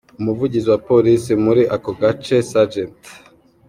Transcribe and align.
Umuvugizi 0.19 0.67
wa 0.69 0.79
polisi 0.89 1.31
muri 1.45 1.61
ako 1.75 1.91
gace 2.01 2.37
Sgt. 2.49 2.75